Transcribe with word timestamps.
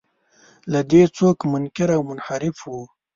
له 0.71 0.79
دې 0.91 1.03
څوک 1.17 1.37
منکر 1.51 1.89
او 1.95 2.01
منحرف 2.09 2.57
و. 2.63 2.73